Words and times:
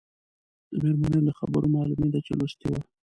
د 0.79 0.81
مېرمنې 0.83 1.19
له 1.27 1.33
خبرو 1.39 1.73
معلومېده 1.75 2.19
چې 2.25 2.31
لوستې 2.39 2.65
وه. 2.71 2.79